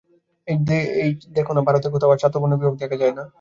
এই 0.47 0.57
দেখ 1.29 1.47
না 1.47 1.61
ভারতের 1.67 1.91
কোথাও 1.93 2.11
আর 2.13 2.21
চাতুর্বর্ণ্য-বিভাগ 2.21 2.75
দেখা 2.81 2.95
যায় 3.01 3.13
না। 3.17 3.23